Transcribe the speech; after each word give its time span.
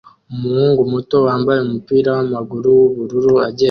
Umuhungu 0.33 0.81
muto 0.93 1.15
wambaye 1.27 1.59
umupira 1.61 2.09
wamaguru 2.17 2.69
wubururu 2.79 3.31
agenda 3.47 3.59